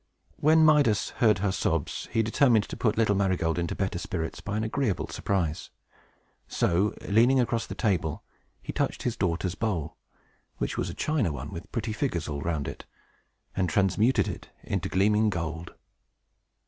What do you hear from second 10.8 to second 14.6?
a China one, with pretty figures all around it), and transmuted it